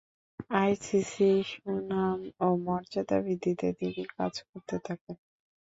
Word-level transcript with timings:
আইসিসি’র 0.55 1.39
সুনাম 1.49 2.19
ও 2.39 2.47
মর্যাদা 2.65 3.17
বৃদ্ধিতে 3.23 3.67
তিনি 3.79 4.01
কাজ 4.15 4.33
করতে 4.47 4.75
থাকেন। 4.79 5.15